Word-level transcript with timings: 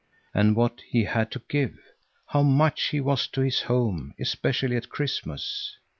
And 0.33 0.55
what 0.55 0.81
he 0.87 1.03
had 1.03 1.29
to 1.29 1.43
give! 1.47 1.77
How 2.29 2.41
much 2.41 2.85
he 2.85 2.99
was 2.99 3.27
to 3.27 3.41
his 3.41 3.61
home, 3.61 4.15
especially 4.19 4.75
at 4.75 4.89
Christmas! 4.89 5.77